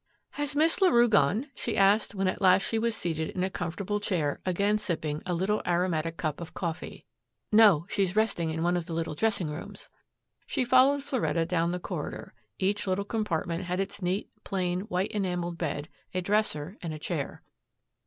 [0.31, 3.99] "Has Miss Larue gone?" she asked when at last she was seated in a comfortable
[3.99, 7.05] chair again sipping a little aromatic cup of coffee.
[7.51, 9.89] "No, she's resting in one of the little dressing rooms."
[10.47, 12.33] She followed Floretta down the corridor.
[12.57, 17.43] Each little compartment had its neat, plain white enameled bed, a dresser and a chair.